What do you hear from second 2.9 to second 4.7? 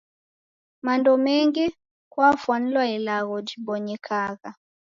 ilagho jibonyekagha.